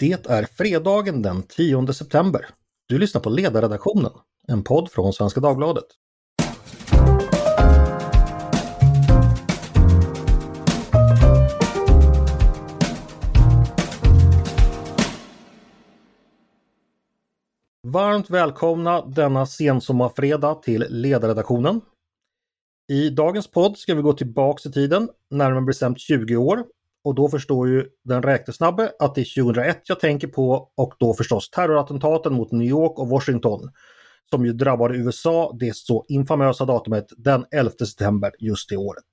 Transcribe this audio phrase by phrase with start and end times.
[0.00, 2.46] Det är fredagen den 10 september.
[2.88, 4.10] Du lyssnar på Ledarredaktionen,
[4.48, 5.84] en podd från Svenska Dagbladet.
[17.86, 21.80] Varmt välkomna denna sensommarfredag till Ledarredaktionen.
[22.92, 26.64] I dagens podd ska vi gå tillbaks i tiden, närmare bestämt 20 år,
[27.04, 31.14] och då förstår ju den räknesnabbe att det är 2001 jag tänker på och då
[31.14, 33.70] förstås terrorattentaten mot New York och Washington
[34.30, 39.04] som ju drabbade USA det så infamösa datumet den 11 september just det året.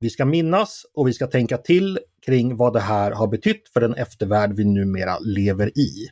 [0.00, 3.80] Vi ska minnas och vi ska tänka till kring vad det här har betytt för
[3.80, 6.08] den eftervärld vi numera lever i.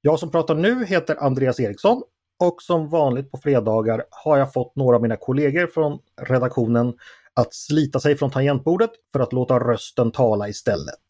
[0.00, 2.02] Jag som pratar nu heter Andreas Eriksson
[2.38, 6.94] och som vanligt på fredagar har jag fått några av mina kollegor från redaktionen
[7.36, 11.00] att slita sig från tangentbordet för att låta rösten tala istället.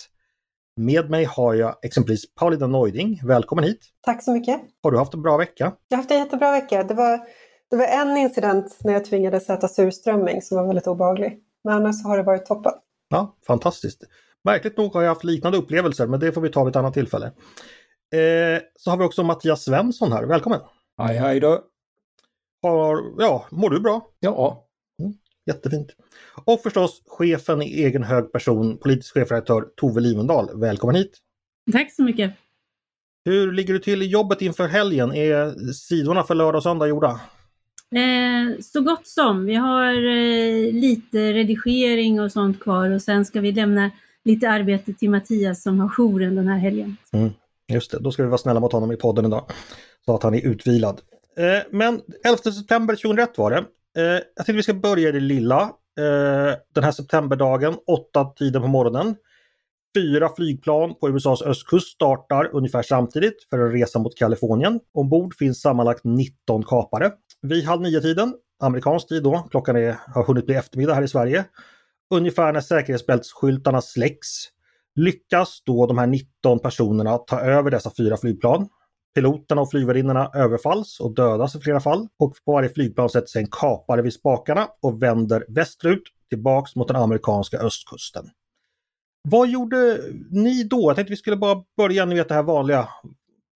[0.76, 3.20] Med mig har jag exempelvis Paulina Neuding.
[3.24, 3.80] Välkommen hit!
[4.00, 4.60] Tack så mycket!
[4.82, 5.72] Har du haft en bra vecka?
[5.88, 6.84] Jag har haft en jättebra vecka.
[6.84, 7.20] Det var,
[7.70, 11.38] det var en incident när jag tvingades äta surströmming som var väldigt obehaglig.
[11.64, 12.72] Men annars har det varit toppen.
[13.08, 14.02] Ja, fantastiskt!
[14.44, 16.94] Märkligt nog har jag haft liknande upplevelser men det får vi ta vid ett annat
[16.94, 17.26] tillfälle.
[17.26, 20.24] Eh, så har vi också Mattias Svensson här.
[20.24, 20.60] Välkommen!
[20.98, 21.60] Hej hej då!
[22.62, 24.06] Har, ja, mår du bra?
[24.20, 24.65] Ja.
[25.46, 25.88] Jättefint!
[26.44, 30.60] Och förstås chefen i egen hög person, politisk chefredaktör Tove Livendal.
[30.60, 31.18] Välkommen hit!
[31.72, 32.32] Tack så mycket!
[33.24, 35.14] Hur ligger du till i jobbet inför helgen?
[35.14, 37.20] Är sidorna för lördag och söndag gjorda?
[37.94, 39.44] Eh, så gott som.
[39.44, 43.90] Vi har eh, lite redigering och sånt kvar och sen ska vi lämna
[44.24, 46.96] lite arbete till Mattias som har jouren den här helgen.
[47.12, 47.30] Mm,
[47.68, 49.44] just det, då ska vi vara snälla mot honom i podden idag.
[50.04, 51.00] Så att han är utvilad.
[51.36, 53.64] Eh, men 11 september 2001 var det.
[53.96, 55.60] Eh, jag tänkte vi ska börja i det lilla.
[55.98, 59.16] Eh, den här septemberdagen, åtta tiden på morgonen.
[59.96, 64.80] Fyra flygplan på USAs östkust startar ungefär samtidigt för en resa mot Kalifornien.
[64.94, 67.12] Ombord finns sammanlagt 19 kapare.
[67.42, 71.44] Vid halv nio-tiden, amerikansk tid då, klockan är, har hunnit bli eftermiddag här i Sverige.
[72.14, 74.28] Ungefär när säkerhetsbältsskyltarna släcks
[74.94, 78.68] lyckas då de här 19 personerna ta över dessa fyra flygplan.
[79.16, 83.42] Piloterna och flygvärdinnorna överfalls och dödas i flera fall och på varje flygplan sätter sig
[83.42, 88.24] en kapare vid spakarna och vänder västerut tillbaks mot den amerikanska östkusten.
[89.28, 90.00] Vad gjorde
[90.30, 90.80] ni då?
[90.80, 92.88] Jag tänkte vi skulle bara börja, ni vet det här vanliga.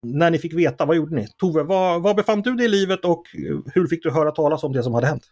[0.02, 1.26] När ni fick veta, vad gjorde ni?
[1.36, 3.22] Tove, var, befann du dig i livet och
[3.74, 5.24] hur fick du höra talas om det som hade hänt?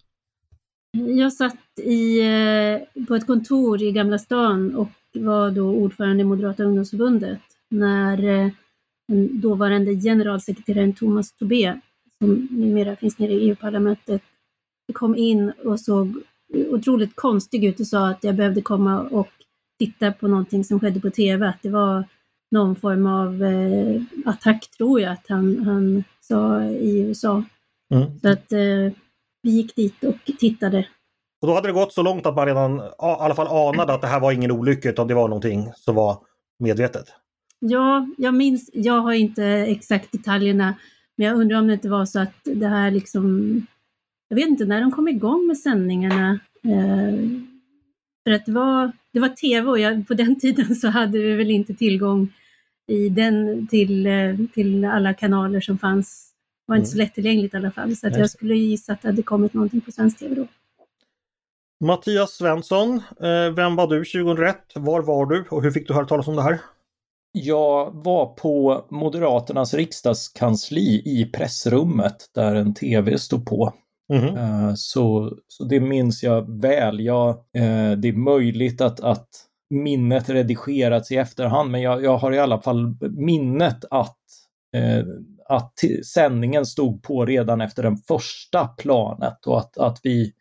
[0.92, 6.24] Jag satt i, eh, på ett kontor i Gamla stan och var då ordförande i
[6.24, 8.50] Moderata ungdomsförbundet när eh,
[9.08, 11.80] den dåvarande generalsekreteraren Thomas Tobé,
[12.18, 14.22] som numera finns nere i EU-parlamentet,
[14.92, 16.22] kom in och såg
[16.54, 19.28] otroligt konstig ut och sa att jag behövde komma och
[19.78, 22.04] titta på någonting som skedde på TV, att det var
[22.50, 27.42] någon form av eh, attack, tror jag att han, han sa i USA.
[27.94, 28.18] Mm.
[28.20, 28.92] Så att eh,
[29.42, 30.88] vi gick dit och tittade.
[31.42, 34.00] Och då hade det gått så långt att man redan i alla fall anade att
[34.00, 36.18] det här var ingen olycka utan det var någonting som var
[36.58, 37.06] medvetet?
[37.58, 40.74] Ja, jag minns, jag har inte exakt detaljerna,
[41.16, 43.66] men jag undrar om det inte var så att det här liksom,
[44.28, 46.40] jag vet inte när de kom igång med sändningarna.
[46.64, 47.14] Eh,
[48.24, 51.36] för att det var, det var tv och jag, på den tiden så hade vi
[51.36, 52.32] väl inte tillgång
[52.86, 56.32] i den till, eh, till alla kanaler som fanns.
[56.66, 57.06] Det var inte så mm.
[57.06, 59.92] lättillgängligt i alla fall, så att jag skulle gissa att det hade kommit någonting på
[59.92, 60.46] svensk tv då.
[61.84, 64.72] Mattias Svensson, eh, vem var du 2001?
[64.74, 66.58] Var var du och hur fick du höra talas om det här?
[67.38, 73.72] Jag var på Moderaternas riksdagskansli i pressrummet där en tv stod på.
[74.12, 74.76] Mm.
[74.76, 77.00] Så, så det minns jag väl.
[77.00, 79.28] Jag, eh, det är möjligt att, att
[79.70, 84.18] minnet redigerats i efterhand, men jag, jag har i alla fall minnet att,
[84.76, 85.04] eh,
[85.48, 85.74] att
[86.14, 90.32] sändningen stod på redan efter den första planet och att, att vi,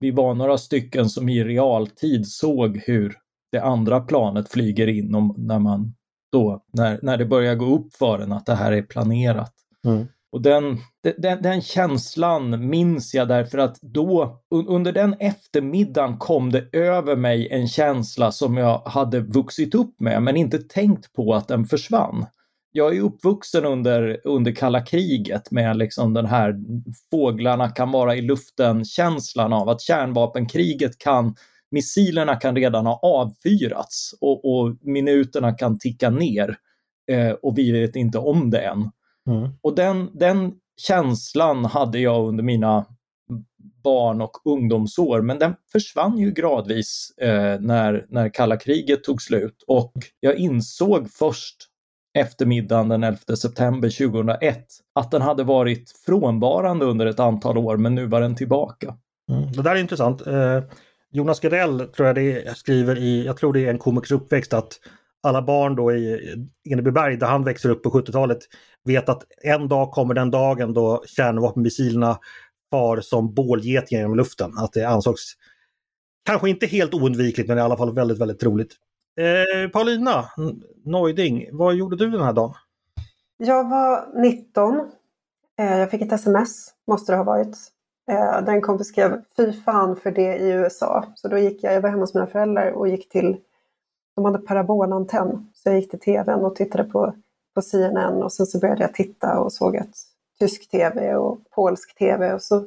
[0.00, 3.16] vi var några stycken som i realtid såg hur
[3.52, 5.94] det andra planet flyger in om, när man
[6.32, 9.52] då, när, när det börjar gå upp för en att det här är planerat.
[9.84, 10.06] Mm.
[10.32, 10.78] Och den,
[11.18, 17.48] den, den, känslan minns jag därför att då, under den eftermiddagen kom det över mig
[17.50, 22.26] en känsla som jag hade vuxit upp med men inte tänkt på att den försvann.
[22.72, 26.54] Jag är uppvuxen under, under kalla kriget med liksom den här
[27.10, 31.34] fåglarna kan vara i luften-känslan av att kärnvapenkriget kan
[31.72, 36.56] missilerna kan redan ha avfyrats och, och minuterna kan ticka ner
[37.10, 38.90] eh, och vi vet inte om det än.
[39.30, 39.50] Mm.
[39.60, 42.86] Och den, den känslan hade jag under mina
[43.84, 49.64] barn och ungdomsår, men den försvann ju gradvis eh, när, när kalla kriget tog slut
[49.66, 51.56] och jag insåg först
[52.18, 57.94] eftermiddagen den 11 september 2001 att den hade varit frånvarande under ett antal år men
[57.94, 58.96] nu var den tillbaka.
[59.30, 60.26] Mm, det där är intressant.
[60.26, 60.62] Eh,
[61.12, 64.80] Jonas Gardell tror jag det skriver i, jag tror det är en komikers uppväxt att
[65.22, 66.34] alla barn då i
[66.70, 68.38] Enebyberg där han växer upp på 70-talet
[68.84, 72.18] vet att en dag kommer den dagen då kärnvapenmissilerna
[72.70, 74.52] far som bålgetingar genom luften.
[74.58, 75.36] Att det ansågs
[76.24, 78.72] kanske inte helt oundvikligt men i alla fall väldigt, väldigt troligt.
[79.20, 80.24] Eh, Paulina
[80.84, 82.54] Neuding, vad gjorde du den här dagen?
[83.36, 84.90] Jag var 19.
[85.58, 87.56] Eh, jag fick ett sms, måste det ha varit.
[88.10, 91.04] Eh, där en kompis skrev Fy fan för det i USA.
[91.14, 93.36] Så då gick jag, jag var hemma hos mina föräldrar och gick till,
[94.16, 95.50] de hade parabolantenn.
[95.54, 97.14] Så jag gick till tvn och tittade på,
[97.54, 99.96] på CNN och sen så började jag titta och såg ett
[100.38, 102.66] tysk tv och polsk tv och så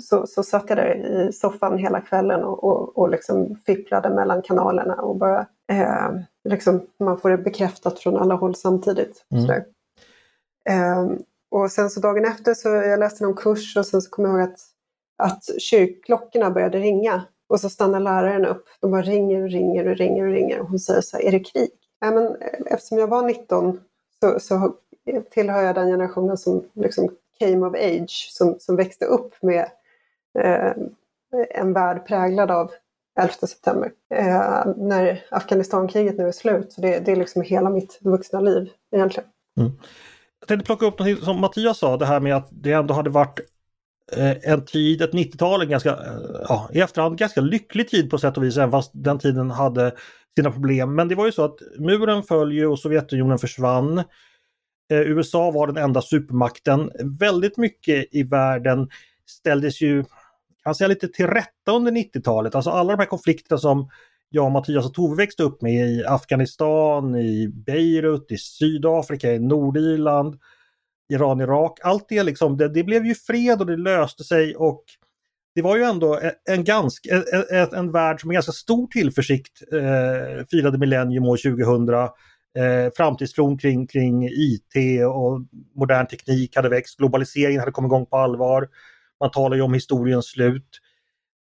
[0.00, 4.42] så, så satt jag där i soffan hela kvällen och, och, och liksom fipplade mellan
[4.42, 6.10] kanalerna och bara eh,
[6.48, 9.24] liksom, man får det bekräftat från alla håll samtidigt.
[9.30, 9.62] Mm.
[10.68, 11.18] Eh,
[11.50, 14.34] och sen så dagen efter så jag läste någon kurs och sen så kom jag
[14.34, 14.60] ihåg att,
[15.16, 18.64] att kyrkklockorna började ringa och så stannar läraren upp.
[18.80, 21.32] De bara ringer och ringer och ringer och ringer och hon säger så här, är
[21.32, 21.70] det krig?
[22.00, 23.80] Ja, men, eh, eftersom jag var 19
[24.20, 24.74] så, så
[25.30, 27.08] tillhör jag den generationen som liksom
[27.38, 29.70] came of age, som, som växte upp med
[30.38, 30.72] eh,
[31.50, 32.72] en värld präglad av
[33.20, 33.92] 11 september.
[34.14, 38.70] Eh, när Afghanistankriget nu är slut, så det, det är liksom hela mitt vuxna liv
[38.90, 39.28] egentligen.
[39.56, 39.72] Mm.
[40.40, 43.10] Jag tänkte plocka upp något som Mattias sa, det här med att det ändå hade
[43.10, 43.40] varit
[44.12, 48.18] eh, en tid, ett 90-tal, en ganska, eh, ja, i efterhand ganska lycklig tid på
[48.18, 49.92] sätt och vis, även fast den tiden hade
[50.38, 50.94] sina problem.
[50.94, 53.98] Men det var ju så att muren föll och Sovjetunionen försvann.
[54.90, 56.90] Eh, USA var den enda supermakten.
[57.20, 58.88] Väldigt mycket i världen
[59.26, 60.04] ställdes ju
[60.64, 62.54] kan säga lite till rätta under 90-talet.
[62.54, 63.90] Alltså alla de här konflikterna som
[64.28, 69.38] jag, och Mattias och Tove växte upp med i Afghanistan, i Beirut, i Sydafrika, i
[69.38, 70.38] Nordirland,
[71.12, 71.78] Iran, Irak.
[71.82, 74.84] Allt det liksom, det, det blev ju fred och det löste sig och
[75.54, 78.52] det var ju ändå e, en, ganska, en, e, e, en värld som med ganska
[78.52, 81.88] stor tillförsikt eh, firade millennium år 2000.
[82.56, 85.40] Eh, framtidstron kring, kring IT och
[85.74, 88.68] modern teknik hade växt, globaliseringen hade kommit igång på allvar.
[89.20, 90.68] Man talar ju om historiens slut.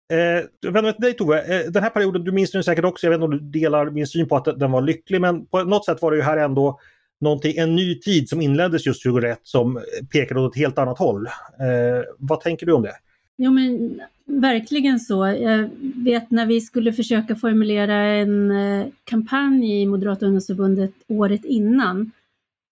[0.10, 2.86] Eh, jag vänder mig till dig Tove, eh, den här perioden, du minns den säkert
[2.86, 5.46] också, jag vet inte om du delar min syn på att den var lycklig, men
[5.46, 6.80] på något sätt var det ju här ändå
[7.22, 11.28] någonting, en ny tid som inleddes just 2001 som pekade åt ett helt annat håll.
[11.28, 12.96] Eh, vad tänker du om det?
[13.38, 15.36] Jo men verkligen så.
[15.40, 22.12] Jag vet när vi skulle försöka formulera en eh, kampanj i Moderata ungdomsförbundet året innan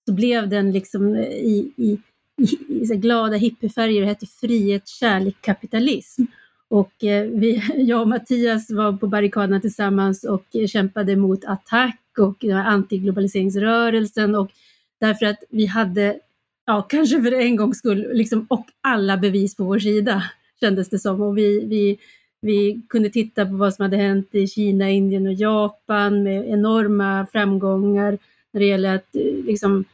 [0.05, 1.97] så blev den liksom eh, i, i
[2.41, 6.23] i, i glada hippiefärger och hette Frihet, kärlek, kapitalism.
[6.69, 12.43] Och eh, vi, jag och Mattias var på barrikaderna tillsammans och kämpade mot attack och
[12.43, 14.51] antiglobaliseringsrörelsen och
[14.99, 16.19] därför att vi hade,
[16.65, 20.23] ja kanske för en gångs skull, liksom, och alla bevis på vår sida
[20.59, 21.21] kändes det som.
[21.21, 21.97] Och vi, vi,
[22.41, 27.27] vi kunde titta på vad som hade hänt i Kina, Indien och Japan med enorma
[27.31, 28.17] framgångar
[28.51, 29.85] när det gäller att eh, liksom,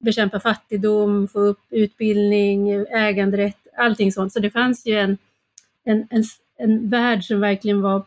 [0.00, 4.32] bekämpa fattigdom, få upp utbildning, äganderätt, allting sånt.
[4.32, 5.18] Så det fanns ju en,
[5.84, 6.24] en, en,
[6.58, 8.04] en värld som verkligen var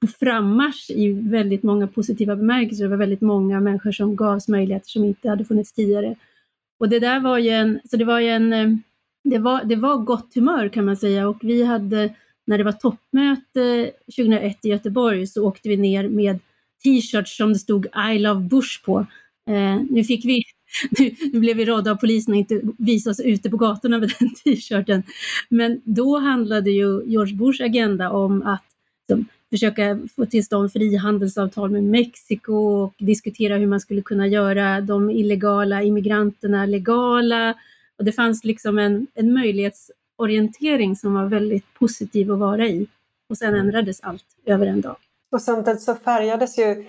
[0.00, 2.84] på frammarsch i väldigt många positiva bemärkelser.
[2.84, 6.16] Det var väldigt många människor som gavs möjligheter som inte hade funnits tidigare.
[6.78, 8.68] Och det där var ju en, så det var ju en, eh,
[9.24, 12.14] det var, det var gott humör kan man säga och vi hade,
[12.46, 16.38] när det var toppmöte 2001 i Göteborg så åkte vi ner med
[16.84, 19.06] t-shirts som det stod I love Bush på.
[19.48, 20.42] Eh, nu fick vi
[20.98, 24.34] nu blev vi rådda av polisen att inte visa oss ute på gatorna med den
[24.44, 25.02] t-shirten.
[25.48, 28.64] Men då handlade ju George Bushs agenda om att
[29.08, 34.80] de, försöka få till stånd frihandelsavtal med Mexiko och diskutera hur man skulle kunna göra
[34.80, 37.54] de illegala immigranterna legala.
[37.98, 42.86] Och det fanns liksom en, en möjlighetsorientering som var väldigt positiv att vara i.
[43.28, 44.96] Och sen ändrades allt över en dag.
[45.30, 46.84] Och samtidigt så färgades ju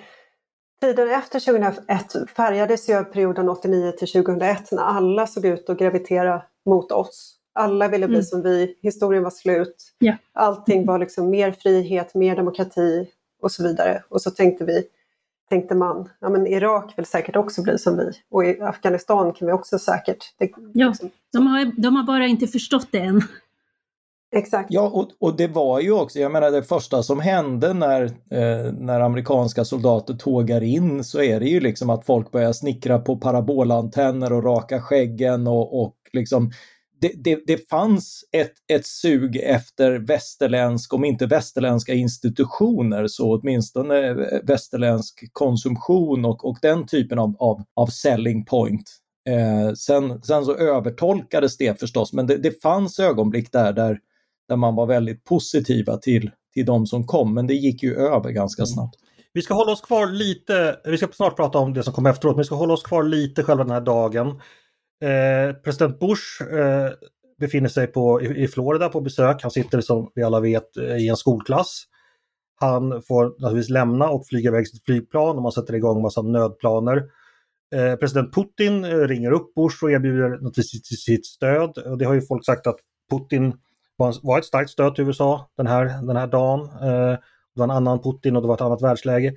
[0.81, 5.79] Tiden efter 2001 färgades ju av perioden 89 till 2001 när alla såg ut att
[5.79, 7.35] gravitera mot oss.
[7.53, 8.25] Alla ville bli mm.
[8.25, 9.75] som vi, historien var slut.
[9.99, 10.15] Ja.
[10.33, 13.07] Allting var liksom mer frihet, mer demokrati
[13.41, 14.03] och så vidare.
[14.09, 14.83] Och så tänkte vi,
[15.49, 19.47] tänkte man, ja men Irak vill säkert också bli som vi och i Afghanistan kan
[19.47, 20.33] vi också säkert.
[20.37, 21.09] Det, ja, liksom.
[21.33, 23.21] de, har, de har bara inte förstått det än.
[24.31, 24.67] Exakt.
[24.71, 28.73] Ja, och, och det var ju också, jag menar det första som hände när, eh,
[28.73, 33.17] när amerikanska soldater tågar in så är det ju liksom att folk börjar snickra på
[33.17, 36.51] parabolantenner och raka skäggen och, och liksom
[37.01, 44.09] det, det, det fanns ett, ett sug efter västerländsk, om inte västerländska institutioner, så åtminstone
[44.09, 48.89] eh, västerländsk konsumtion och, och den typen av, av, av selling point.
[49.29, 53.99] Eh, sen, sen så övertolkades det förstås, men det, det fanns ögonblick där, där
[54.49, 58.31] där man var väldigt positiva till, till de som kom, men det gick ju över
[58.31, 58.67] ganska mm.
[58.67, 58.95] snabbt.
[59.33, 62.35] Vi ska hålla oss kvar lite, vi ska snart prata om det som kom efteråt,
[62.35, 64.27] men vi ska hålla oss kvar lite själva den här dagen.
[65.01, 66.91] Eh, president Bush eh,
[67.39, 69.41] befinner sig på, i, i, Florida på besök.
[69.41, 71.83] Han sitter som vi alla vet eh, i en skolklass.
[72.59, 77.03] Han får naturligtvis lämna och flyga iväg sitt flygplan och man sätter igång massa nödplaner.
[77.75, 81.77] Eh, president Putin eh, ringer upp Bush och erbjuder naturligtvis sitt, sitt stöd.
[81.77, 82.79] Och det har ju folk sagt att
[83.11, 83.53] Putin
[84.23, 86.59] var ett starkt stöd till USA den här, den här dagen.
[86.61, 87.17] Eh,
[87.55, 89.33] det var en annan Putin och det var ett annat världsläge.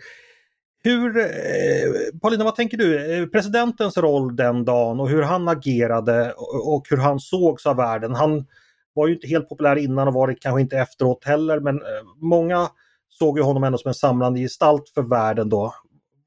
[0.84, 3.18] Hur, eh, Paulina, vad tänker du?
[3.18, 6.32] Eh, presidentens roll den dagen och hur han agerade
[6.66, 8.14] och hur han sågs av världen.
[8.14, 8.46] Han
[8.94, 12.02] var ju inte helt populär innan och var det kanske inte efteråt heller men eh,
[12.16, 12.68] många
[13.08, 15.74] såg ju honom ändå som en samlande gestalt för världen då.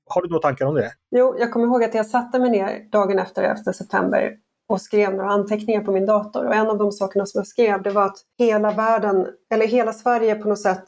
[0.09, 0.91] Har du några tankar om det?
[1.11, 4.31] Jo, jag kommer ihåg att jag satte mig ner dagen efter 11 september
[4.67, 6.45] och skrev några anteckningar på min dator.
[6.45, 9.93] Och en av de sakerna som jag skrev det var att hela världen, eller hela
[9.93, 10.85] Sverige på något sätt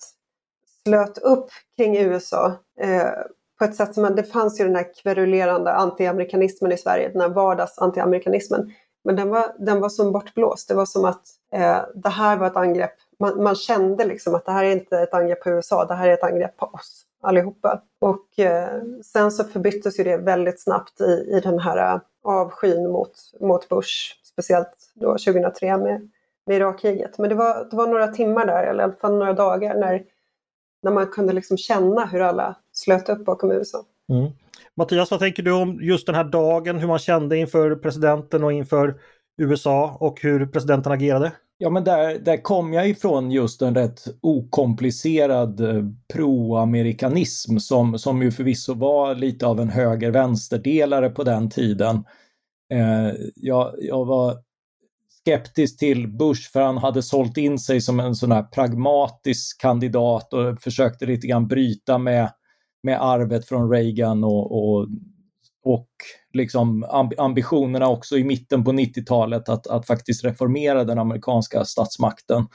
[0.84, 3.10] slöt upp kring USA eh,
[3.60, 7.30] på ett sätt som, det fanns ju den här kverulerande antiamerikanismen i Sverige, den här
[7.30, 8.72] vardags-antiamerikanismen,
[9.04, 10.68] Men den var, den var som bortblåst.
[10.68, 12.96] Det var som att eh, det här var ett angrepp.
[13.20, 16.08] Man, man, kände liksom att det här är inte ett angrepp på USA, det här
[16.10, 17.82] är ett angrepp på oss allihopa.
[18.00, 22.92] Och eh, sen så förbyttes ju det väldigt snabbt i, i den här eh, avskyn
[22.92, 23.92] mot, mot Bush,
[24.24, 26.10] speciellt då 2003 med,
[26.46, 27.18] med Irakkriget.
[27.18, 30.04] Men det var, det var några timmar där, eller i alla fall några dagar, när,
[30.84, 33.84] när man kunde liksom känna hur alla slöt upp bakom USA.
[34.10, 34.32] Mm.
[34.76, 38.54] Mattias, vad tänker du om just den här dagen, hur man kände inför presidenten och
[38.54, 39.00] inför
[39.38, 41.32] USA och hur presidenten agerade?
[41.62, 48.22] Ja, men där, där kom jag ifrån just en rätt okomplicerad eh, proamerikanism som, som
[48.22, 52.04] ju förvisso var lite av en höger-vänsterdelare på den tiden.
[52.74, 54.38] Eh, jag, jag var
[55.10, 60.34] skeptisk till Bush för han hade sålt in sig som en sån här pragmatisk kandidat
[60.34, 62.32] och försökte lite grann bryta med,
[62.84, 64.88] med arvet från Reagan och, och
[65.64, 65.90] och
[66.34, 66.86] liksom
[67.18, 72.48] ambitionerna också i mitten på 90-talet att, att faktiskt reformera den amerikanska statsmakten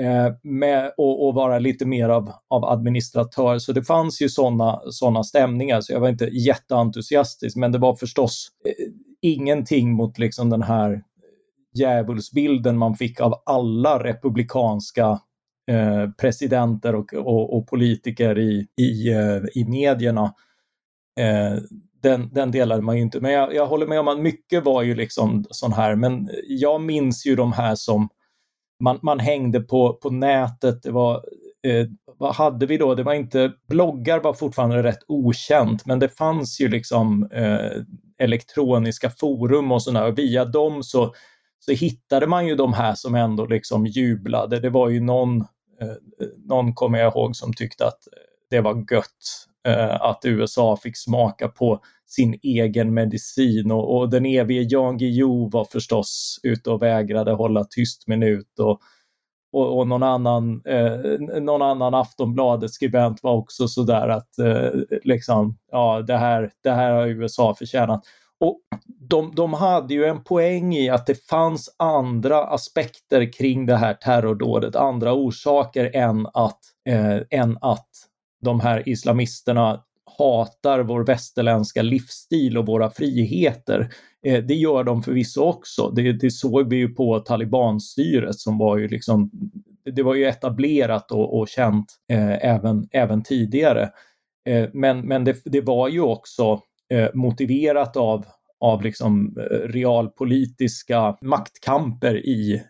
[0.00, 3.58] eh, med, och, och, vara lite mer av, av administratör.
[3.58, 7.94] Så det fanns ju sådana såna stämningar, så jag var inte jätteentusiastisk, men det var
[7.94, 8.92] förstås eh,
[9.22, 11.02] ingenting mot liksom den här
[11.74, 15.20] djävulsbilden man fick av alla republikanska
[15.70, 20.34] eh, presidenter och, och, och, politiker i, i, eh, i medierna.
[21.20, 21.62] Eh,
[22.02, 23.20] den, den delade man ju inte.
[23.20, 26.80] Men jag, jag håller med om att mycket var ju liksom sån här, men jag
[26.80, 28.08] minns ju de här som
[28.80, 30.82] man, man hängde på, på nätet.
[30.82, 31.14] Det var,
[31.66, 31.86] eh,
[32.18, 32.94] vad hade vi då?
[32.94, 37.82] Det var inte, bloggar var fortfarande rätt okänt, men det fanns ju liksom eh,
[38.18, 40.10] elektroniska forum och sådär.
[40.10, 41.14] Via dem så,
[41.58, 44.60] så hittade man ju de här som ändå liksom jublade.
[44.60, 45.40] Det var ju någon,
[45.80, 45.96] eh,
[46.48, 47.98] någon kommer jag ihåg, som tyckte att
[48.50, 53.70] det var gött Eh, att USA fick smaka på sin egen medicin.
[53.70, 58.58] Och, och den evige Jan Guillou var förstås ute och vägrade hålla tyst minut.
[58.58, 58.80] Och,
[59.52, 66.02] och, och någon annan, eh, någon annan Aftonbladet-skribent var också sådär att eh, liksom, ja,
[66.02, 68.04] det här, det här har USA förtjänat.
[68.40, 73.76] Och de, de hade ju en poäng i att det fanns andra aspekter kring det
[73.76, 77.89] här terrordådet, andra orsaker än att, eh, än att
[78.40, 79.84] de här islamisterna
[80.18, 83.92] hatar vår västerländska livsstil och våra friheter.
[84.26, 85.90] Eh, det gör de förvisso också.
[85.90, 89.30] Det, det såg vi ju på talibanstyret som var ju liksom,
[89.94, 93.90] det var ju etablerat och, och känt eh, även, även tidigare.
[94.48, 96.60] Eh, men men det, det var ju också
[96.92, 98.24] eh, motiverat av,
[98.60, 102.62] av liksom eh, realpolitiska maktkamper i,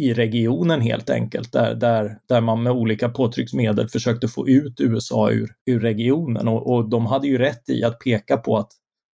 [0.00, 5.30] i regionen helt enkelt, där, där, där man med olika påtrycksmedel försökte få ut USA
[5.30, 8.70] ur, ur regionen och, och de hade ju rätt i att peka på att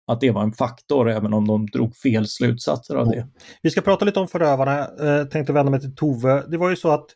[0.07, 3.27] att det var en faktor även om de drog fel slutsatser av det.
[3.63, 4.79] Vi ska prata lite om förövarna.
[4.81, 6.45] Eh, tänkte vända mig till Tove.
[6.49, 7.07] Det var ju så att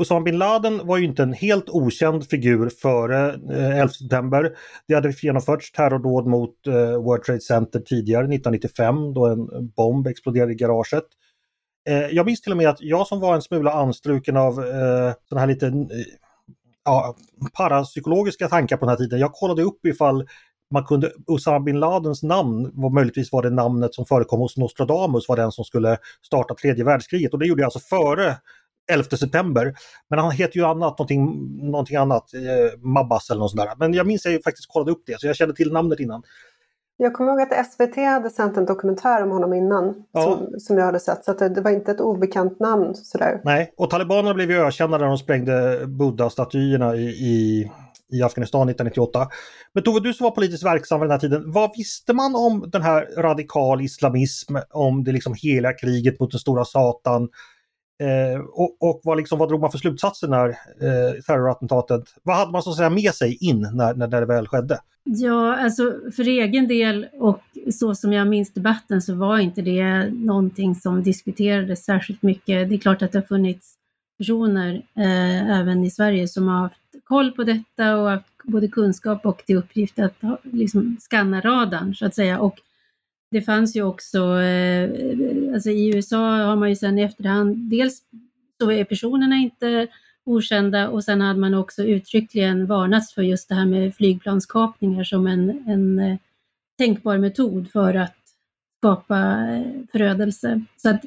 [0.00, 4.52] Osama bin Laden var ju inte en helt okänd figur före eh, 11 september.
[4.88, 10.52] Det hade genomförts terrordåd mot eh, World Trade Center tidigare, 1995, då en bomb exploderade
[10.52, 11.04] i garaget.
[11.88, 15.12] Eh, jag minns till och med att jag som var en smula anstruken av eh,
[15.28, 15.74] sådana här lite eh,
[16.84, 17.16] ja,
[17.52, 19.18] parapsykologiska tankar på den här tiden.
[19.18, 20.26] Jag kollade upp ifall
[20.70, 25.28] man kunde, Usama bin Ladens namn var möjligtvis var det namnet som förekom hos Nostradamus
[25.28, 25.96] var den som skulle
[26.26, 28.36] starta tredje världskriget och det gjorde jag alltså före
[28.92, 29.74] 11 september.
[30.10, 33.76] Men han heter ju annat, någonting, någonting annat, eh, Mabbas eller något sånt där.
[33.78, 36.22] Men jag minns att jag faktiskt kollade upp det så jag kände till namnet innan.
[37.02, 40.22] Jag kommer ihåg att SVT hade sänt en dokumentär om honom innan ja.
[40.22, 41.24] som, som jag hade sett.
[41.24, 42.94] Så det, var inte ett obekant namn.
[42.94, 43.40] Sådär.
[43.44, 47.70] Nej, och talibanerna blev ju ökända när de sprängde Buddha-statyerna i, i,
[48.12, 49.28] i Afghanistan 1998.
[49.72, 52.70] Men Tove, du som var politiskt verksam vid den här tiden, vad visste man om
[52.70, 57.28] den här radikal islamism, om det liksom hela kriget mot den stora satan?
[58.00, 62.52] Eh, och, och vad, liksom, vad drog man för slutsatser när eh, terrorattentatet, vad hade
[62.52, 64.78] man så att säga med sig in när, när det väl skedde?
[65.04, 67.42] Ja, alltså för egen del och
[67.72, 72.68] så som jag minns debatten så var inte det någonting som diskuterades särskilt mycket.
[72.68, 73.74] Det är klart att det har funnits
[74.18, 79.26] personer eh, även i Sverige som har haft koll på detta och haft både kunskap
[79.26, 82.38] och till uppgift att liksom, skanna radarn så att säga.
[82.38, 82.60] Och
[83.30, 84.90] det fanns ju också, eh,
[85.54, 88.02] alltså i USA har man ju sen i efterhand, dels
[88.60, 89.88] så är personerna inte
[90.24, 95.26] okända och sen hade man också uttryckligen varnats för just det här med flygplanskapningar som
[95.26, 96.16] en, en eh,
[96.78, 98.16] tänkbar metod för att
[98.78, 99.18] skapa
[99.48, 100.64] eh, förödelse.
[100.76, 101.04] Så att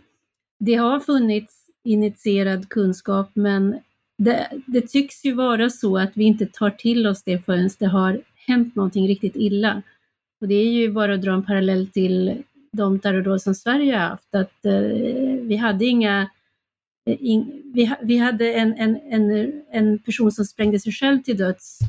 [0.59, 3.79] det har funnits initierad kunskap men
[4.17, 7.85] det, det, tycks ju vara så att vi inte tar till oss det förrän det
[7.85, 9.81] har hänt någonting riktigt illa.
[10.43, 14.09] Och det är ju bara att dra en parallell till de terrordåd som Sverige har
[14.09, 14.73] haft, att eh,
[15.41, 16.29] vi hade inga
[17.09, 21.37] eh, in, vi, vi hade en, en, en, en person som sprängde sig själv till
[21.37, 21.79] döds,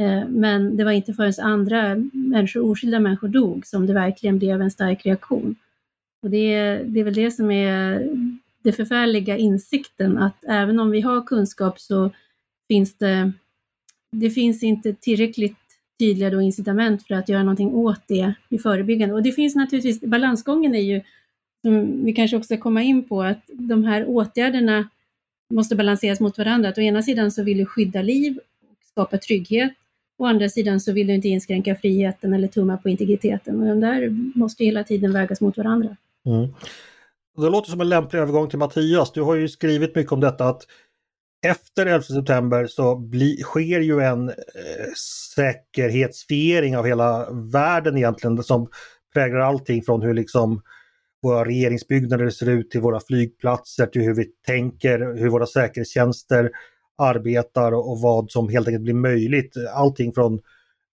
[0.00, 4.62] eh, men det var inte förrän andra människor, oskyldiga människor dog som det verkligen blev
[4.62, 5.56] en stark reaktion.
[6.22, 8.08] Och det, det är väl det som är
[8.62, 12.10] den förfärliga insikten att även om vi har kunskap så
[12.68, 13.32] finns det,
[14.12, 15.63] det finns inte tillräckligt
[15.98, 19.14] tydliga då incitament för att göra någonting åt det i förebyggande.
[19.14, 21.00] Och det finns naturligtvis, balansgången är ju,
[21.62, 24.88] som vi kanske också ska komma in på, att de här åtgärderna
[25.50, 26.68] måste balanseras mot varandra.
[26.68, 29.72] Att å ena sidan så vill du skydda liv och skapa trygghet.
[30.18, 33.60] Å andra sidan så vill du inte inskränka friheten eller tumma på integriteten.
[33.60, 34.08] Och de där
[34.38, 35.96] måste hela tiden vägas mot varandra.
[36.26, 36.48] Mm.
[37.36, 39.12] Det låter som en lämplig övergång till Mattias.
[39.12, 40.66] Du har ju skrivit mycket om detta att
[41.44, 44.34] efter 11 september så bli, sker ju en eh,
[45.34, 48.68] säkerhetsfiering av hela världen egentligen som
[49.14, 50.62] präglar allting från hur liksom
[51.22, 56.50] våra regeringsbyggnader ser ut till våra flygplatser, till hur vi tänker, hur våra säkerhetstjänster
[56.98, 59.56] arbetar och vad som helt enkelt blir möjligt.
[59.74, 60.40] Allting från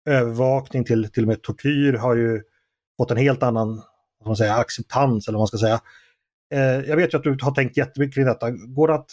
[0.08, 2.42] övervakning till till och med tortyr har ju
[2.98, 3.82] fått en helt annan
[4.24, 5.80] man säga, acceptans eller vad man ska säga.
[6.54, 8.50] Eh, jag vet ju att du har tänkt jättemycket kring detta.
[8.50, 9.10] Går det att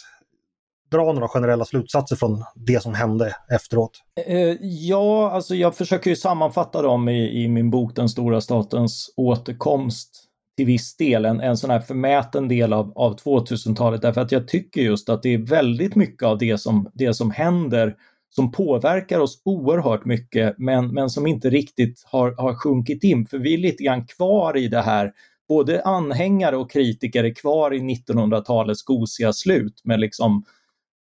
[0.90, 3.90] dra några generella slutsatser från det som hände efteråt?
[4.26, 9.14] Eh, ja, alltså jag försöker ju sammanfatta dem i, i min bok Den stora statens
[9.16, 10.22] återkomst
[10.56, 14.48] till viss del, en, en sån här förmäten del av, av 2000-talet, därför att jag
[14.48, 17.94] tycker just att det är väldigt mycket av det som, det som händer
[18.30, 23.38] som påverkar oss oerhört mycket, men, men som inte riktigt har, har sjunkit in, för
[23.38, 25.12] vi är lite grann kvar i det här
[25.48, 30.44] både anhängare och kritiker är kvar i 1900-talets gosiga slut med liksom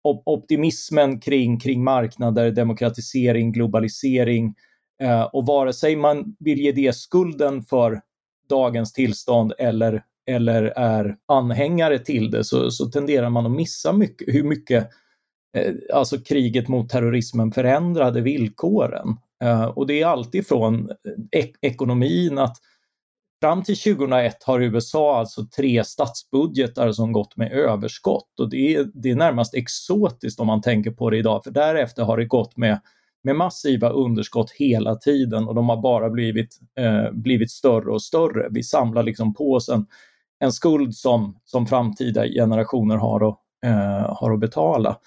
[0.03, 4.55] optimismen kring, kring marknader, demokratisering, globalisering
[5.03, 8.01] eh, och vare sig man vill ge det skulden för
[8.49, 14.35] dagens tillstånd eller, eller är anhängare till det så, så tenderar man att missa mycket,
[14.35, 14.89] hur mycket
[15.57, 19.07] eh, alltså kriget mot terrorismen förändrade villkoren.
[19.43, 22.57] Eh, och det är alltid från eh, ek ekonomin, att
[23.43, 28.87] Fram till 2001 har USA alltså tre statsbudgetar som gått med överskott och det är,
[28.93, 32.57] det är närmast exotiskt om man tänker på det idag, för därefter har det gått
[32.57, 32.79] med,
[33.23, 38.47] med massiva underskott hela tiden och de har bara blivit, eh, blivit större och större.
[38.51, 39.85] Vi samlar liksom på oss en,
[40.39, 44.97] en skuld som, som framtida generationer har att, eh, har att betala.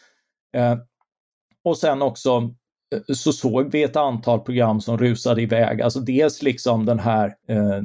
[0.57, 0.77] Eh,
[1.65, 2.55] och sen också
[2.95, 7.35] eh, så såg vi ett antal program som rusade iväg, alltså dels liksom den här
[7.49, 7.83] eh,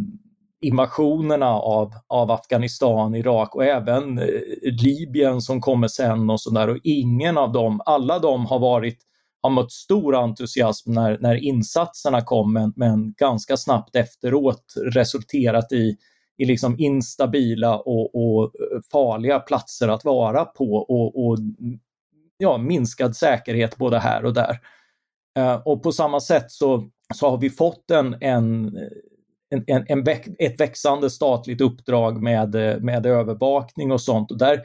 [0.61, 4.25] invasionerna av, av Afghanistan, Irak och även eh,
[4.63, 8.99] Libyen som kommer sen och sådär och ingen av dem, alla de har varit
[9.41, 15.97] har mött stor entusiasm när, när insatserna kom men, men ganska snabbt efteråt resulterat i,
[16.37, 21.37] i liksom instabila och, och eh, farliga platser att vara på och, och
[22.37, 24.59] ja, minskad säkerhet både här och där.
[25.37, 28.77] Eh, och på samma sätt så, så har vi fått en, en
[29.51, 30.07] en, en,
[30.39, 34.31] ett växande statligt uppdrag med, eh, med övervakning och sånt.
[34.31, 34.61] Och där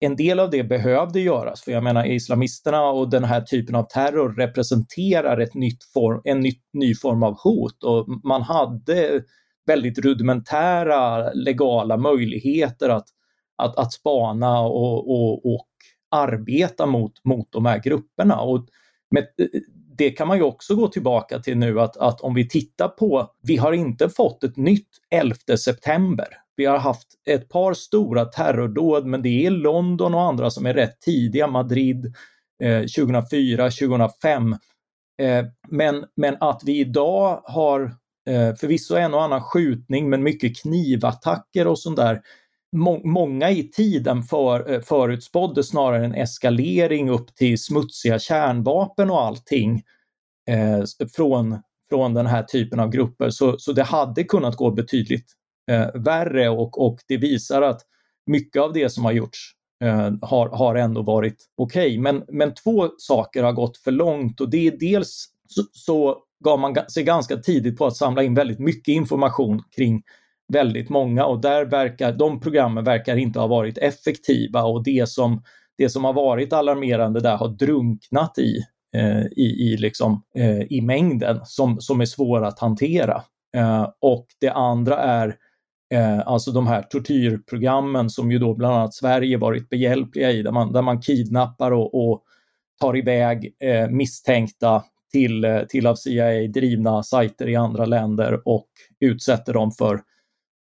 [0.00, 3.82] en del av det behövde göras, för jag menar islamisterna och den här typen av
[3.82, 9.22] terror representerar ett nytt form, en ny, ny form av hot och man hade
[9.66, 13.08] väldigt rudimentära legala möjligheter att,
[13.56, 15.68] att, att spana och, och, och
[16.10, 18.40] arbeta mot, mot de här grupperna.
[18.40, 18.66] Och
[19.10, 19.60] med, eh,
[19.96, 23.30] det kan man ju också gå tillbaka till nu att, att om vi tittar på,
[23.42, 26.26] vi har inte fått ett nytt 11 september.
[26.56, 30.74] Vi har haft ett par stora terrordåd, men det är London och andra som är
[30.74, 32.14] rätt tidiga, Madrid
[32.62, 34.52] eh, 2004, 2005.
[35.22, 37.82] Eh, men, men att vi idag har
[38.28, 42.20] eh, förvisso en och annan skjutning, men mycket knivattacker och sånt där.
[42.74, 49.22] Må, många i tiden för, eh, förutspådde snarare en eskalering upp till smutsiga kärnvapen och
[49.22, 49.82] allting
[50.48, 50.84] eh,
[51.16, 51.58] från,
[51.88, 53.30] från den här typen av grupper.
[53.30, 55.32] Så, så det hade kunnat gå betydligt
[55.70, 57.80] eh, värre och, och det visar att
[58.26, 59.52] mycket av det som har gjorts
[59.84, 61.86] eh, har, har ändå varit okej.
[61.86, 61.98] Okay.
[61.98, 66.58] Men, men två saker har gått för långt och det är dels så, så gav
[66.58, 70.02] man sig ganska tidigt på att samla in väldigt mycket information kring
[70.52, 75.42] väldigt många och där verkar, de programmen verkar inte ha varit effektiva och det som,
[75.78, 78.58] det som har varit alarmerande där har drunknat i,
[78.96, 83.22] eh, i, i, liksom, eh, i mängden som, som är svår att hantera.
[83.56, 85.36] Eh, och det andra är
[85.94, 90.52] Eh, alltså de här tortyrprogrammen som ju då bland annat Sverige varit behjälpliga i, där
[90.52, 92.22] man, där man kidnappar och, och
[92.80, 98.68] tar iväg eh, misstänkta till, eh, till av CIA drivna sajter i andra länder och
[99.00, 100.00] utsätter dem för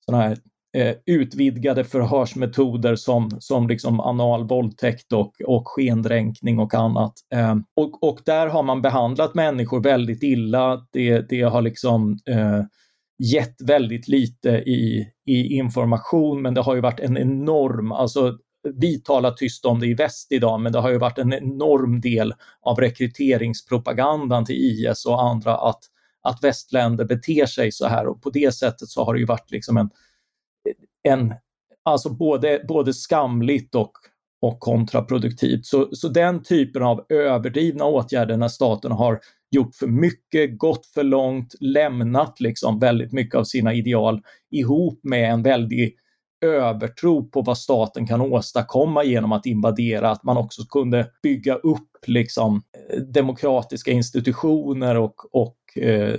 [0.04, 0.36] sådana här
[0.76, 7.12] eh, utvidgade förhörsmetoder som, som liksom anal våldtäkt och, och skendränkning och annat.
[7.34, 10.86] Eh, och, och där har man behandlat människor väldigt illa.
[10.92, 12.62] Det, det har liksom eh,
[13.18, 18.38] gett väldigt lite i, i information, men det har ju varit en enorm, alltså
[18.74, 22.00] vi talar tyst om det i väst idag, men det har ju varit en enorm
[22.00, 25.80] del av rekryteringspropagandan till IS och andra att,
[26.22, 29.50] att västländer beter sig så här och på det sättet så har det ju varit
[29.50, 29.90] liksom en,
[31.02, 31.34] en
[31.82, 33.92] alltså både, både skamligt och,
[34.42, 35.66] och kontraproduktivt.
[35.66, 41.04] Så, så den typen av överdrivna åtgärder när staten har gjort för mycket, gått för
[41.04, 45.96] långt, lämnat liksom väldigt mycket av sina ideal ihop med en väldig
[46.40, 51.88] övertro på vad staten kan åstadkomma genom att invadera, att man också kunde bygga upp
[52.06, 56.18] liksom eh, demokratiska institutioner och, och eh,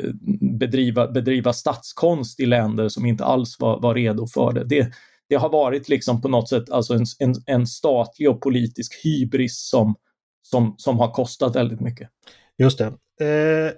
[0.59, 4.63] bedriva, bedriva statskonst i länder som inte alls var, var redo för det.
[4.63, 4.91] det.
[5.29, 9.69] Det har varit liksom på något sätt alltså en, en, en statlig och politisk hybris
[9.69, 9.95] som,
[10.41, 12.09] som, som har kostat väldigt mycket.
[12.57, 12.85] Just det.
[13.21, 13.71] Eh,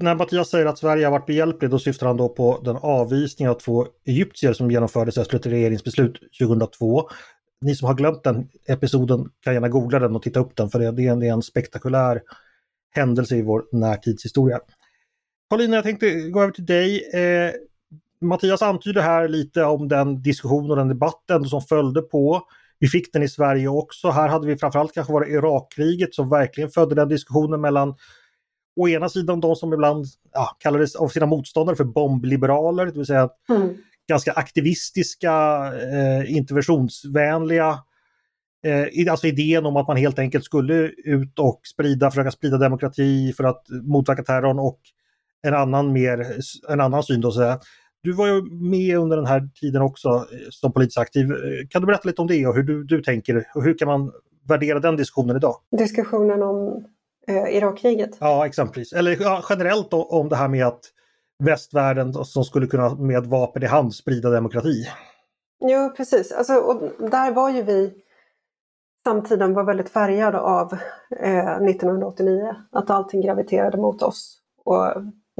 [0.00, 3.48] när Mattias säger att Sverige har varit behjälplig då syftar han då på den avvisning
[3.48, 7.08] av två egyptier som genomfördes efter ett regeringsbeslut 2002.
[7.60, 10.78] Ni som har glömt den episoden kan gärna googla den och titta upp den för
[10.78, 12.22] det, är, en, det är en spektakulär
[12.90, 14.60] händelse i vår närtidshistoria.
[15.50, 17.10] Paulina, jag tänkte gå över till dig.
[17.14, 17.52] Eh,
[18.20, 22.42] Mattias antyder här lite om den diskussion och den debatten som följde på.
[22.78, 24.10] Vi fick den i Sverige också.
[24.10, 27.94] Här hade vi framförallt kanske varit Irakkriget som verkligen födde den diskussionen mellan
[28.76, 33.06] å ena sidan de som ibland ja, kallades av sina motståndare för bombliberaler, det vill
[33.06, 33.76] säga mm.
[34.08, 35.32] ganska aktivistiska,
[35.74, 37.78] eh, interventionsvänliga.
[38.66, 43.32] Eh, alltså idén om att man helt enkelt skulle ut och sprida, försöka sprida demokrati
[43.32, 44.80] för att motverka terrorn och
[45.42, 46.26] en annan, mer,
[46.68, 47.30] en annan syn då.
[47.30, 47.58] Så.
[48.02, 51.26] Du var ju med under den här tiden också eh, som politiskt aktiv.
[51.70, 54.12] Kan du berätta lite om det och hur du, du tänker och hur kan man
[54.48, 55.56] värdera den diskussionen idag?
[55.78, 56.84] Diskussionen om
[57.28, 58.16] eh, Irakkriget?
[58.20, 58.92] Ja, exempelvis.
[58.92, 60.80] Eller ja, generellt då, om det här med att
[61.44, 64.86] västvärlden som skulle kunna med vapen i hand sprida demokrati.
[65.60, 66.32] Jo, precis.
[66.32, 67.92] Alltså, och där var ju vi
[69.04, 70.72] samtiden var väldigt färgade av
[71.20, 72.54] eh, 1989.
[72.72, 74.40] Att allting graviterade mot oss.
[74.64, 74.86] Och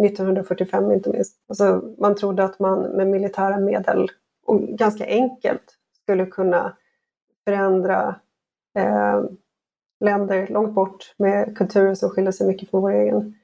[0.07, 1.37] 1945 inte minst.
[1.49, 4.09] Alltså, man trodde att man med militära medel
[4.47, 6.77] och ganska enkelt skulle kunna
[7.45, 8.15] förändra
[8.79, 9.23] eh,
[10.01, 13.35] länder långt bort med kulturer som skiljer sig mycket från vår egen.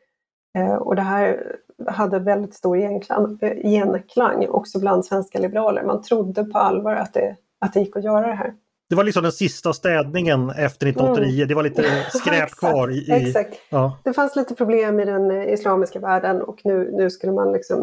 [0.59, 5.83] Eh, och det här hade väldigt stor genklang, eh, genklang också bland svenska liberaler.
[5.83, 8.55] Man trodde på allvar att det, att det gick att göra det här.
[8.89, 11.35] Det var liksom den sista städningen efter 1989.
[11.37, 11.49] Mm.
[11.49, 11.83] Det var lite
[12.19, 12.91] skräp kvar.
[12.91, 13.57] I, i, Exakt.
[13.71, 13.99] Ja.
[14.05, 17.83] Det fanns lite problem i den eh, islamiska världen och nu, nu skulle man liksom...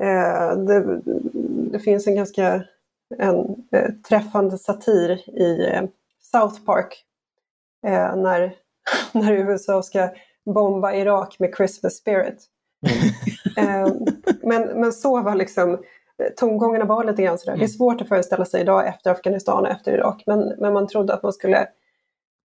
[0.00, 1.00] Eh, det,
[1.72, 2.64] det, finns en ganska
[3.18, 3.36] en,
[3.72, 5.82] eh, träffande satir i eh,
[6.20, 7.04] South Park
[7.86, 8.54] eh, när,
[9.12, 10.08] när USA ska
[10.54, 12.46] bomba Irak med Christmas spirit.
[12.86, 13.08] Mm.
[13.86, 13.94] eh,
[14.42, 15.82] men, men så var liksom
[16.36, 17.52] tongångarna var lite grann sådär.
[17.52, 17.58] Mm.
[17.58, 17.76] Det är mm.
[17.76, 21.22] svårt att föreställa sig idag efter Afghanistan och efter Irak, men, men man trodde att
[21.22, 21.66] man skulle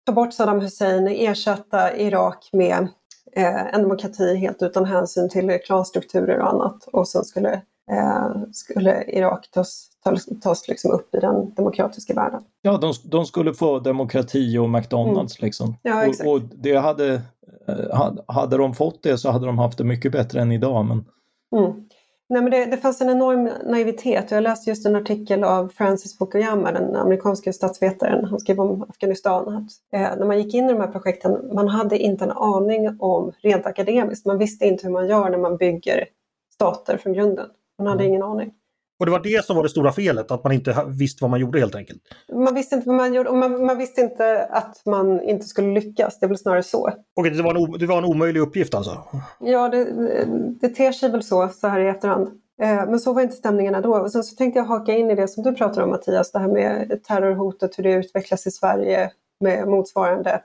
[0.06, 2.88] ta bort Saddam Hussein, ersätta Irak med
[3.36, 6.84] eh, en demokrati helt utan hänsyn till klanstrukturer och annat.
[6.92, 7.60] Och sen skulle, eh,
[8.52, 12.42] skulle Irak tas, tas, tas liksom upp i den demokratiska världen.
[12.62, 15.46] Ja, de, de skulle få demokrati och McDonalds mm.
[15.46, 15.76] liksom.
[15.82, 16.28] Ja, exakt.
[16.28, 17.22] Och, och, det hade,
[17.68, 20.84] eh, hade de fått det så hade de haft det mycket bättre än idag.
[20.84, 21.04] Men...
[21.56, 21.72] Mm.
[22.28, 24.30] Nej, men det, det fanns en enorm naivitet.
[24.30, 28.24] Jag läste just en artikel av Francis Fukuyama, den amerikanska statsvetaren.
[28.24, 29.48] Han skrev om Afghanistan.
[29.56, 32.96] Att, eh, när man gick in i de här projekten, man hade inte en aning
[33.00, 36.04] om, rent akademiskt, man visste inte hur man gör när man bygger
[36.54, 37.46] stater från grunden.
[37.80, 38.08] Man hade mm.
[38.08, 38.50] ingen aning.
[38.98, 41.40] Och det var det som var det stora felet, att man inte visste vad man
[41.40, 42.02] gjorde helt enkelt.
[42.32, 45.80] Man visste inte vad man gjorde och man, man visste inte att man inte skulle
[45.80, 46.18] lyckas.
[46.18, 46.90] Det är väl snarare så.
[47.14, 48.98] Okej, det var en, det var en omöjlig uppgift alltså?
[49.40, 49.84] Ja, det,
[50.60, 52.28] det ter sig väl så, så här i efterhand.
[52.62, 53.94] Eh, men så var inte stämningarna då.
[53.94, 56.38] Och sen så tänkte jag haka in i det som du pratar om Mattias, det
[56.38, 60.42] här med terrorhotet, hur det utvecklas i Sverige med motsvarande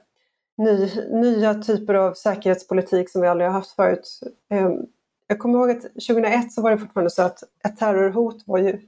[0.58, 4.20] ny, nya typer av säkerhetspolitik som vi aldrig har haft förut.
[5.28, 8.80] Jag kommer ihåg att 2001 så var det fortfarande så att ett terrorhot var ju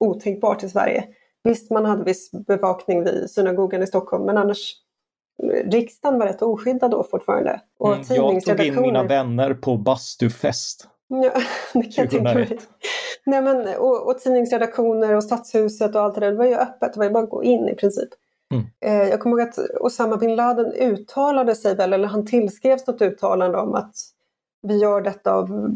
[0.00, 1.04] otänkbart i Sverige.
[1.44, 4.74] Visst, man hade viss bevakning vid synagogan i Stockholm, men annars
[5.64, 7.60] riksdagen var rätt oskyddad då fortfarande.
[7.78, 10.88] Och mm, jag tog in mina vänner på bastufest.
[11.08, 11.32] Ja,
[11.72, 12.58] det kan jag tänka mig.
[13.26, 16.92] Nej, men, och, och tidningsredaktioner och stadshuset och allt det där, det var ju öppet,
[16.92, 18.08] det var ju bara att gå in i princip.
[18.52, 18.64] Mm.
[18.80, 23.02] Eh, jag kommer ihåg att Osama bin Laden uttalade sig väl, eller han tillskrevs något
[23.02, 23.94] uttalande om att
[24.64, 25.68] vi gör detta av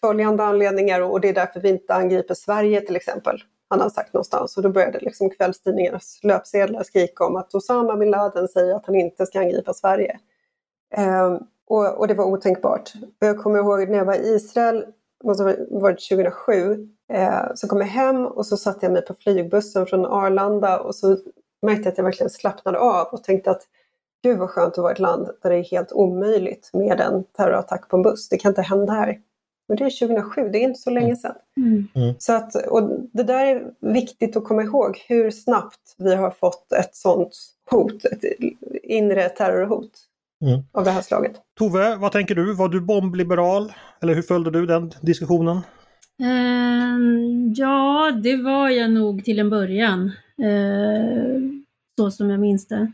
[0.00, 3.42] följande anledningar och det är därför vi inte angriper Sverige till exempel.
[3.68, 8.10] Han har sagt någonstans och då började liksom kvällstidningarnas löpsedlar skrika om att Osama bin
[8.10, 10.18] Laden säger att han inte ska angripa Sverige.
[10.96, 12.92] Eh, och, och, det var otänkbart.
[13.18, 14.86] Jag kommer ihåg när jag var i Israel,
[15.24, 19.14] måste ha varit 2007, eh, så kom jag hem och så satte jag mig på
[19.14, 21.16] flygbussen från Arlanda och så
[21.62, 23.62] märkte jag att jag verkligen slappnade av och tänkte att
[24.24, 27.24] gud vad skönt att vara i ett land där det är helt omöjligt med en
[27.36, 28.28] terrorattack på en buss.
[28.28, 29.18] Det kan inte hända här.
[29.68, 31.34] Men det är 2007, det är inte så länge sedan.
[31.56, 31.88] Mm.
[31.94, 32.14] mm.
[32.18, 36.72] Så att, och det där är viktigt att komma ihåg, hur snabbt vi har fått
[36.72, 37.36] ett sådant
[37.70, 38.24] hot, ett
[38.82, 39.90] inre terrorhot
[40.44, 40.62] mm.
[40.72, 41.32] av det här slaget.
[41.58, 42.54] Tove, vad tänker du?
[42.54, 43.72] Var du bombliberal?
[44.02, 45.56] Eller hur följde du den diskussionen?
[46.22, 50.12] Uh, ja, det var jag nog till en början.
[50.44, 51.40] Uh,
[51.98, 52.92] så som jag minns det.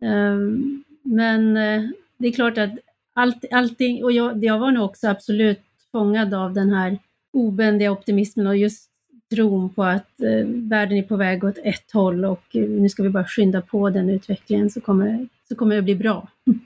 [0.00, 1.82] Ehm, men eh,
[2.18, 2.70] det är klart att
[3.12, 5.60] allt, allting, och jag, jag var nog också absolut
[5.92, 6.98] fångad av den här
[7.32, 8.90] obändiga optimismen och just
[9.30, 13.02] tron på att eh, världen är på väg åt ett håll och eh, nu ska
[13.02, 16.28] vi bara skynda på den utvecklingen så kommer, så kommer det bli bra.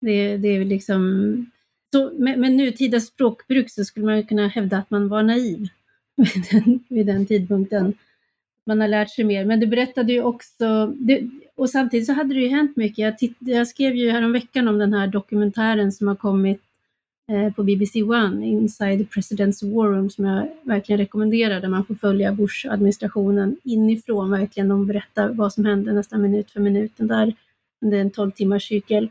[0.00, 1.50] Det, det är liksom...
[1.92, 5.68] Så, med, med nutida språkbruk så skulle man kunna hävda att man var naiv
[6.16, 7.94] vid den, vid den tidpunkten.
[8.66, 12.34] Man har lärt sig mer, men du berättade ju också, det, och samtidigt så hade
[12.34, 12.98] det ju hänt mycket.
[12.98, 16.60] Jag, titt, jag skrev ju häromveckan om den här dokumentären som har kommit
[17.32, 21.84] eh, på BBC One, Inside the President's War Room, som jag verkligen rekommenderar, där man
[21.84, 24.68] får följa Bush-administrationen inifrån, verkligen.
[24.68, 27.34] De berättar vad som hände nästan minut för minut, den där,
[27.84, 29.10] under en 12 timmars cykel.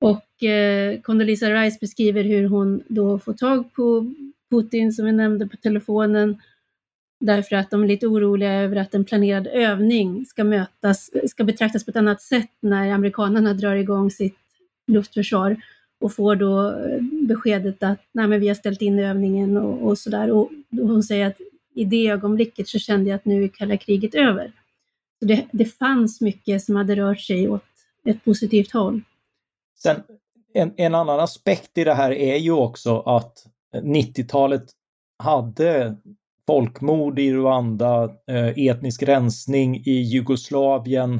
[0.00, 4.12] Och eh, Condoleezza Rice beskriver hur hon då får tag på
[4.50, 6.38] Putin, som vi nämnde på telefonen,
[7.22, 11.84] därför att de är lite oroliga över att en planerad övning ska, mötas, ska betraktas
[11.84, 14.36] på ett annat sätt när amerikanerna drar igång sitt
[14.86, 15.56] luftförsvar
[16.00, 19.98] och får då eh, beskedet att Nej, men vi har ställt in övningen och, och
[19.98, 20.30] sådär.
[20.30, 21.40] Och hon säger att
[21.74, 24.52] i det ögonblicket så kände jag att nu är kalla kriget över.
[25.18, 27.64] Så det, det fanns mycket som hade rört sig åt
[28.06, 29.02] ett positivt håll.
[29.78, 29.96] Sen,
[30.54, 34.64] en, en annan aspekt i det här är ju också att eh, 90-talet
[35.18, 35.96] hade
[36.46, 41.14] folkmord i Rwanda, eh, etnisk rensning i Jugoslavien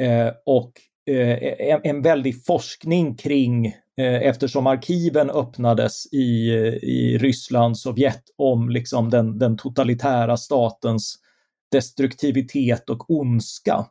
[0.00, 0.72] eh, och
[1.10, 6.50] eh, en väldig forskning kring eh, eftersom arkiven öppnades i,
[6.82, 11.18] i Ryssland, Sovjet om liksom den, den totalitära statens
[11.72, 13.86] destruktivitet och ondska.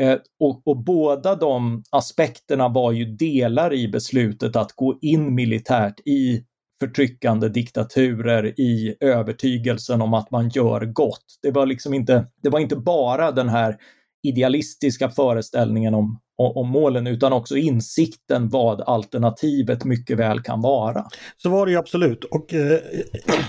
[0.00, 6.00] Eh, och, och, båda de aspekterna var ju delar i beslutet att gå in militärt
[6.04, 6.44] i
[6.80, 11.24] förtryckande diktaturer i övertygelsen om att man gör gott.
[11.42, 13.76] Det var liksom inte, det var inte bara den här
[14.22, 21.04] idealistiska föreställningen om, om målen utan också insikten vad alternativet mycket väl kan vara.
[21.36, 22.78] Så var det ju absolut och eh,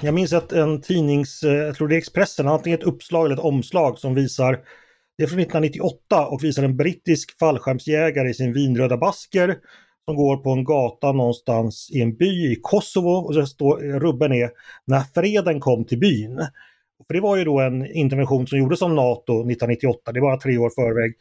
[0.01, 3.35] jag minns att en tidnings, eh, jag tror det är Expressen, antingen ett uppslag eller
[3.35, 4.59] ett omslag som visar
[5.17, 9.57] det är från 1998 och visar en brittisk fallskärmsjägare i sin vinröda basker
[10.05, 14.33] som går på en gata någonstans i en by i Kosovo och så står rubben
[14.33, 14.49] är
[14.87, 16.47] När freden kom till byn.
[17.07, 20.57] För det var ju då en intervention som gjordes av NATO 1998, det var tre
[20.57, 21.13] år förväg,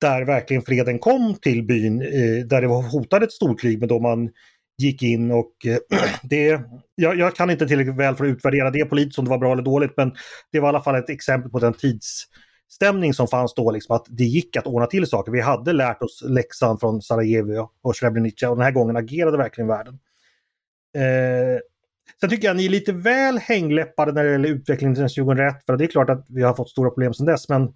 [0.00, 4.00] där verkligen freden kom till byn, eh, där det var hotat ett storkrig, men då
[4.00, 4.30] man
[4.78, 6.60] gick in och eh, det,
[6.94, 9.52] jag, jag, kan inte tillräckligt väl för att utvärdera det politiskt om det var bra
[9.52, 10.12] eller dåligt, men
[10.52, 12.24] det var i alla fall ett exempel på den tids
[12.68, 15.32] stämning som fanns då, liksom, att det gick att ordna till saker.
[15.32, 19.68] Vi hade lärt oss läxan från Sarajevo och Srebrenica och den här gången agerade verkligen
[19.68, 19.98] världen.
[20.96, 21.60] Eh,
[22.20, 25.76] sen tycker jag ni är lite väl hängläppade när det gäller utvecklingen sedan 2001, för
[25.76, 27.72] det är klart att vi har fått stora problem sedan dess, men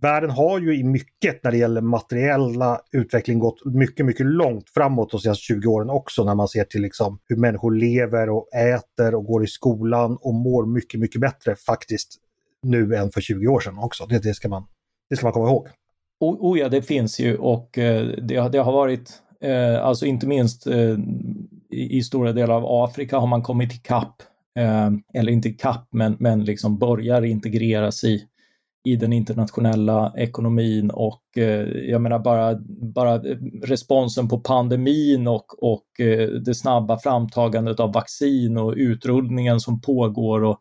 [0.00, 5.10] världen har ju i mycket när det gäller materiella utveckling gått mycket, mycket långt framåt
[5.10, 9.14] de senaste 20 åren också när man ser till liksom hur människor lever och äter
[9.14, 12.18] och går i skolan och mår mycket, mycket bättre faktiskt
[12.62, 14.06] nu än för 20 år sedan också.
[14.06, 14.66] Det, det, ska, man,
[15.10, 15.68] det ska man komma ihåg.
[16.20, 20.26] Oh, oh ja, det finns ju och eh, det, det har varit, eh, alltså inte
[20.26, 20.98] minst eh,
[21.70, 24.22] i, i, stora delar av Afrika har man kommit ikapp,
[24.58, 28.28] eh, eller inte ikapp, men, men liksom börjar integreras i
[28.84, 32.54] i den internationella ekonomin och eh, jag menar bara,
[32.94, 33.18] bara
[33.62, 40.44] responsen på pandemin och, och eh, det snabba framtagandet av vaccin och utrullningen som pågår
[40.44, 40.60] och,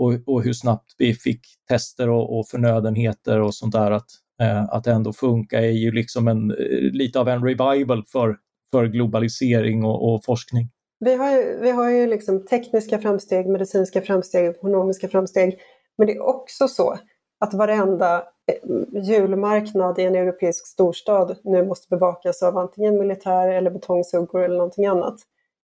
[0.00, 4.10] och, och hur snabbt vi fick tester och, och förnödenheter och sånt där att,
[4.42, 6.56] eh, att ändå funka är ju liksom en, eh,
[6.92, 8.36] lite av en revival för,
[8.72, 10.68] för globalisering och, och forskning.
[11.00, 15.58] Vi har ju, vi har ju liksom tekniska framsteg, medicinska framsteg, ekonomiska framsteg.
[15.98, 16.98] Men det är också så
[17.40, 23.70] att varenda eh, julmarknad i en europeisk storstad nu måste bevakas av antingen militär eller
[23.70, 25.14] betongsuggor eller någonting annat.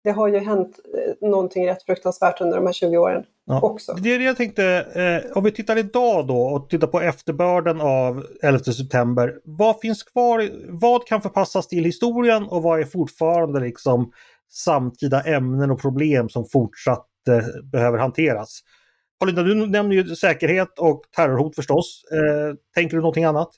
[0.05, 3.61] Det har ju hänt eh, någonting rätt fruktansvärt under de här 20 åren ja.
[3.61, 3.93] också.
[3.93, 4.65] Det är det jag tänkte,
[4.95, 9.35] eh, om vi tittar idag då och tittar på efterbörden av 11 september.
[9.45, 10.51] Vad finns kvar?
[10.69, 14.13] Vad kan förpassas till historien och vad är fortfarande liksom
[14.51, 18.61] samtida ämnen och problem som fortsatt eh, behöver hanteras?
[19.21, 22.03] Paulina, du nämner ju säkerhet och terrorhot förstås.
[22.13, 23.51] Eh, tänker du någonting annat?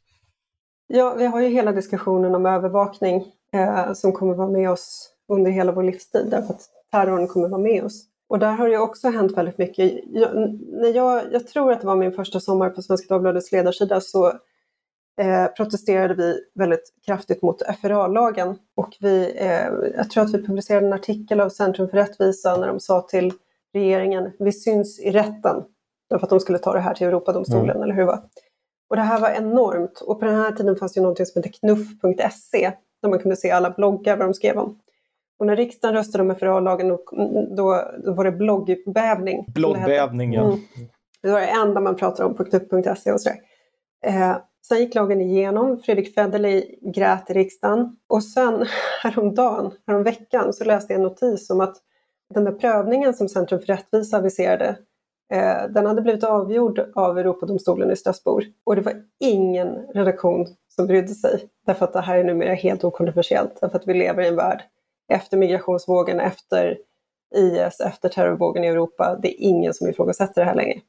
[0.87, 5.51] Ja, vi har ju hela diskussionen om övervakning eh, som kommer vara med oss under
[5.51, 8.05] hela vår livstid därför att terrorn kommer vara med oss.
[8.29, 9.93] Och där har det också hänt väldigt mycket.
[10.07, 10.35] Jag,
[10.73, 14.27] när jag, jag tror att det var min första sommar på Svenska Dagbladets ledarsida så
[15.21, 18.59] eh, protesterade vi väldigt kraftigt mot FRA-lagen.
[18.75, 22.67] Och vi, eh, jag tror att vi publicerade en artikel av Centrum för rättvisa när
[22.67, 23.33] de sa till
[23.75, 25.65] regeringen, vi syns i rätten.
[26.11, 27.83] Därför att de skulle ta det här till Europadomstolen, mm.
[27.83, 28.23] eller hur det var.
[28.91, 30.01] Och det här var enormt.
[30.01, 33.51] Och på den här tiden fanns det något som hette knuff.se, där man kunde se
[33.51, 34.79] alla bloggar, vad de skrev om.
[35.39, 37.03] Och när riksdagen röstade om FRA-lagen, då,
[37.57, 39.45] då, då, var det bloggbävning.
[39.55, 40.45] Bloggbävning, ja.
[40.45, 40.59] Mm.
[41.23, 43.39] Det var det enda man pratade om på knuff.se och sådär.
[44.07, 44.37] Eh,
[44.69, 48.67] sen gick lagen igenom, Fredrik Federley grät i riksdagen och sen
[49.03, 51.77] häromdagen, häromveckan, så läste jag en notis om att
[52.35, 54.79] den där prövningen som Centrum för rättvisa aviserade,
[55.33, 58.47] eh, den hade blivit avgjord av Europadomstolen i Strasbourg.
[58.65, 61.49] Och det var ingen redaktion som brydde sig.
[61.67, 63.59] Därför att det här är numera helt okontroversiellt.
[63.61, 64.63] Därför att vi lever i en värld
[65.09, 66.79] efter migrationsvågen, efter
[67.37, 69.19] IS, efter terrorvågen i Europa.
[69.23, 70.81] Det är ingen som ifrågasätter det här längre.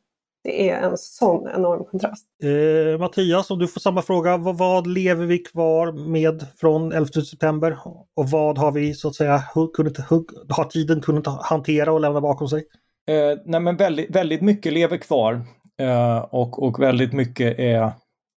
[0.44, 2.26] Det är en sån enorm kontrast.
[2.44, 4.38] Eh, Mattias, om du får samma fråga.
[4.38, 7.78] Vad, vad, lever vi kvar med från 11 september?
[8.16, 9.98] Och vad har vi så att säga kunnat,
[10.50, 12.64] har tiden kunnat hantera och lämna bakom sig?
[13.10, 15.42] Eh, nej men väldigt, väldigt mycket lever kvar
[15.80, 17.82] eh, och, och väldigt mycket är,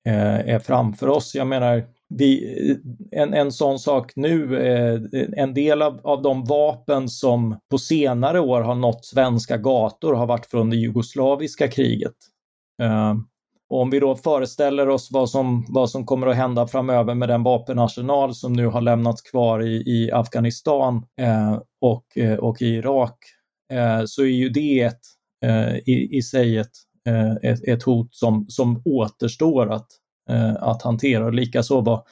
[0.06, 1.34] eh, är framför oss.
[1.34, 2.76] Jag menar, vi,
[3.10, 5.00] en, en sån sak nu, eh,
[5.36, 10.26] en del av, av de vapen som på senare år har nått svenska gator har
[10.26, 12.14] varit från det jugoslaviska kriget.
[12.82, 13.14] Eh,
[13.70, 17.28] och om vi då föreställer oss vad som, vad som kommer att hända framöver med
[17.28, 22.66] den vapenarsenal som nu har lämnats kvar i, i Afghanistan eh, och, eh, och i
[22.66, 23.18] Irak,
[23.72, 25.00] eh, så är ju det ett,
[25.44, 26.72] eh, i, i sig ett,
[27.08, 29.86] eh, ett, ett hot som, som återstår att,
[30.28, 31.30] Eh, att hantera.
[31.30, 32.02] Likaså vad,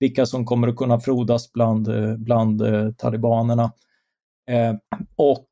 [0.00, 3.72] vilka som kommer att kunna frodas bland, eh, bland eh, talibanerna.
[5.16, 5.48] och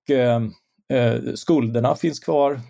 [1.35, 2.61] skulderna finns kvar.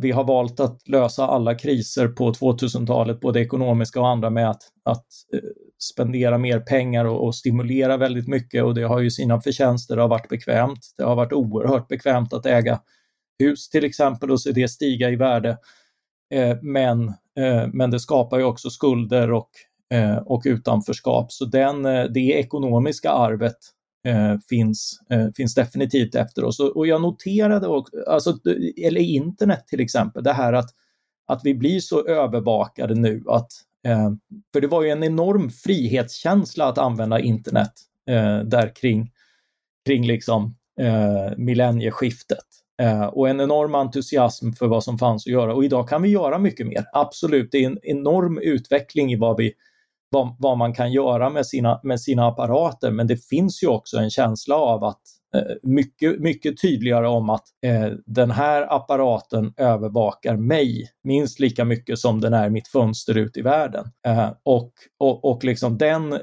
[0.00, 4.62] vi har valt att lösa alla kriser på 2000-talet, både ekonomiska och andra, med att,
[4.84, 5.06] att
[5.92, 9.96] spendera mer pengar och, och, stimulera väldigt mycket och det har ju sina förtjänster.
[9.96, 10.80] Det har varit bekvämt.
[10.96, 12.80] Det har varit oerhört bekvämt att äga
[13.38, 15.58] hus till exempel och se det stiga i värde.
[16.62, 19.50] men Eh, men det skapar ju också skulder och,
[19.94, 21.32] eh, och utanförskap.
[21.32, 23.56] Så den, eh, det ekonomiska arvet
[24.48, 25.00] finns,
[25.36, 26.60] finns definitivt efter oss.
[26.60, 28.38] Och jag noterade, också, alltså,
[28.76, 30.70] eller internet till exempel, det här att,
[31.26, 33.48] att vi blir så övervakade nu att
[34.52, 37.72] för det var ju en enorm frihetskänsla att använda internet
[38.44, 39.10] där kring,
[39.86, 40.54] kring liksom,
[41.36, 42.46] millennieskiftet.
[42.80, 45.54] Eh, och en enorm entusiasm för vad som fanns att göra.
[45.54, 46.84] Och idag kan vi göra mycket mer.
[46.92, 49.52] Absolut, det är en enorm utveckling i vad, vi,
[50.10, 53.96] vad, vad man kan göra med sina, med sina apparater, men det finns ju också
[53.96, 55.00] en känsla av att
[55.34, 61.98] eh, mycket, mycket tydligare om att eh, den här apparaten övervakar mig minst lika mycket
[61.98, 63.84] som den är mitt fönster ut i världen.
[64.06, 66.18] Eh, och, och, och liksom den,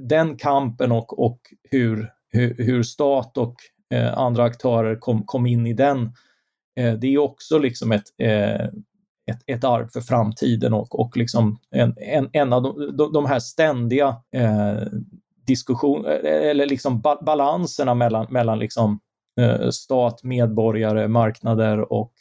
[0.00, 1.38] den kampen och, och
[1.70, 3.54] hur, hur, hur stat och
[3.94, 6.12] eh, andra aktörer kom, kom in i den,
[6.80, 8.68] eh, det är också liksom ett eh,
[9.28, 13.38] ett, ett arv för framtiden och, och liksom en, en, en av de, de här
[13.38, 14.82] ständiga eh,
[15.46, 19.00] diskussion, eh, eller liksom balanserna mellan, mellan liksom,
[19.40, 22.12] eh, stat, medborgare, marknader och,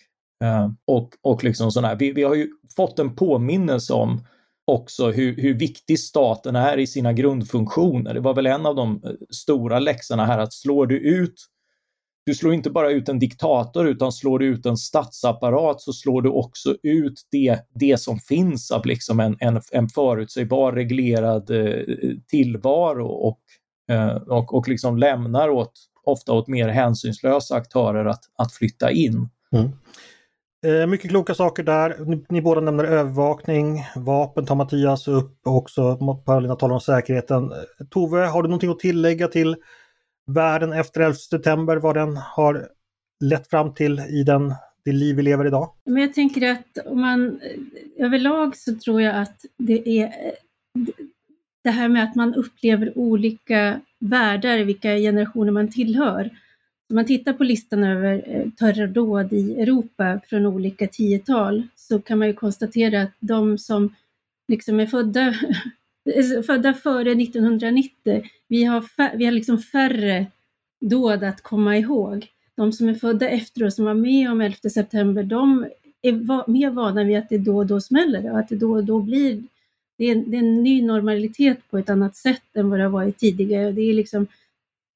[0.44, 1.96] eh, och, och liksom sådär.
[1.96, 4.26] Vi, vi har ju fått en påminnelse om
[4.72, 8.14] också hur, hur viktig staten är i sina grundfunktioner.
[8.14, 11.46] Det var väl en av de eh, stora läxorna här att slår du ut
[12.28, 16.22] du slår inte bara ut en diktator utan slår du ut en statsapparat så slår
[16.22, 21.84] du också ut det, det som finns av liksom en, en, en förutsägbar reglerad eh,
[22.28, 23.40] tillvaro och,
[23.92, 25.72] eh, och, och liksom lämnar åt,
[26.04, 29.30] ofta åt mer hänsynslösa aktörer att, att flytta in.
[29.52, 29.70] Mm.
[30.66, 32.06] Eh, mycket kloka saker där.
[32.06, 37.52] Ni, ni, båda nämner övervakning, vapen tar Mattias upp och också Paulina talar om säkerheten.
[37.52, 39.56] Eh, Tove, har du någonting att tillägga till
[40.28, 42.68] världen efter 11 september, vad den har
[43.24, 44.54] lett fram till i den,
[44.86, 45.74] det liv vi lever idag?
[45.86, 47.40] Men jag tänker att om man
[47.98, 50.14] överlag så tror jag att det är
[51.64, 56.30] det här med att man upplever olika världar, vilka generationer man tillhör.
[56.90, 62.20] Om man tittar på listan över eh, terrordåd i Europa från olika tiotal så kan
[62.20, 63.96] man ju konstatera att de som
[64.48, 65.34] liksom är födda
[66.16, 70.26] Alltså, födda före 1990, vi har, vi har liksom färre
[70.82, 72.28] dåd att komma ihåg.
[72.56, 75.66] De som är födda efter och som var med om 11 september, de
[76.02, 78.72] är va mer vana vid att det då och då smäller och att det då
[78.72, 79.44] och då blir
[79.98, 82.92] det är, det är en ny normalitet på ett annat sätt än vad det har
[82.92, 83.72] varit tidigare.
[83.72, 84.28] Det är liksom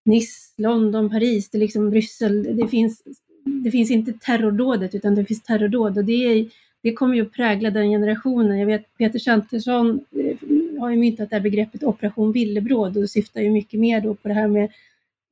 [0.05, 2.57] Nice, London, Paris, det är liksom Bryssel.
[2.57, 3.03] Det finns,
[3.63, 6.49] det finns inte terrordådet utan det finns terrordåd och det, är,
[6.81, 8.59] det kommer ju att prägla den generationen.
[8.59, 9.99] Jag vet Peter Santesson
[10.81, 14.27] har ju myntat det här begreppet operation villebråd och syftar ju mycket mer då på
[14.27, 14.69] det här med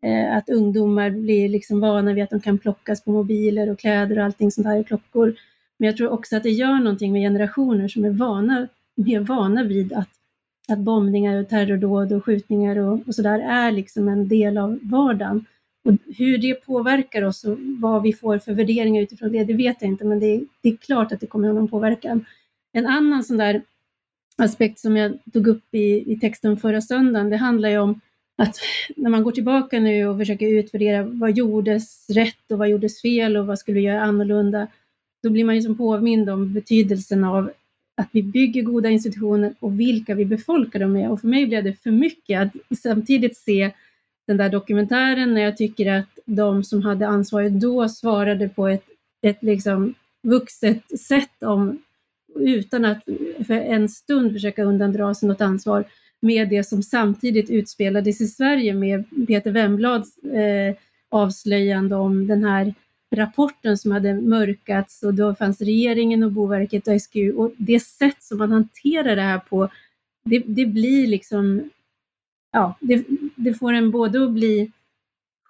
[0.03, 4.19] eh, att ungdomar blir liksom vana vid att de kan plockas på mobiler och kläder
[4.19, 5.35] och allting sånt här, klockor.
[5.77, 9.63] Men jag tror också att det gör någonting med generationer som är vana, mer vana
[9.63, 10.09] vid att,
[10.67, 15.45] att bombningar och terrordåd och skjutningar och, och sådär är liksom en del av vardagen.
[15.85, 19.81] Och hur det påverkar oss och vad vi får för värderingar utifrån det, det vet
[19.81, 22.25] jag inte, men det, det är klart att det kommer att ha någon påverkan.
[22.71, 23.61] En annan sån där
[24.39, 27.99] aspekt som jag tog upp i, i texten förra söndagen, det handlar ju om
[28.37, 28.55] att
[28.95, 33.37] när man går tillbaka nu och försöker utvärdera vad gjordes rätt och vad gjordes fel
[33.37, 34.67] och vad skulle vi göra annorlunda,
[35.23, 37.51] då blir man ju som påmind om betydelsen av
[37.97, 41.11] att vi bygger goda institutioner och vilka vi befolkar dem med.
[41.11, 43.71] Och för mig blev det för mycket att samtidigt se
[44.27, 48.83] den där dokumentären när jag tycker att de som hade ansvaret då svarade på ett,
[49.21, 51.81] ett liksom vuxet sätt om
[52.39, 53.03] utan att
[53.47, 55.85] för en stund försöka undandra sig något ansvar
[56.19, 60.75] med det som samtidigt utspelades i Sverige med Peter Wemblads eh,
[61.09, 62.73] avslöjande om den här
[63.15, 68.23] rapporten som hade mörkats och då fanns regeringen och Boverket och SGU och det sätt
[68.23, 69.69] som man hanterar det här på,
[70.23, 71.69] det, det blir liksom,
[72.51, 74.71] ja, det, det får en både att bli